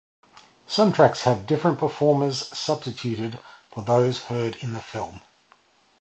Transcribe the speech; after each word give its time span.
Some 0.65 0.93
tracks 0.93 1.21
have 1.25 1.45
different 1.45 1.77
performers 1.77 2.47
substituted 2.57 3.37
for 3.71 3.83
those 3.83 4.23
heard 4.23 4.55
in 4.55 4.73
the 4.73 4.81
film. 4.81 5.21